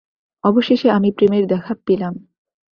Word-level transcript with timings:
অবশেষে 0.43 0.87
আমি 0.91 1.09
প্রেমের 1.11 1.45
দেখা 1.47 1.73
পেলাম। 1.87 2.13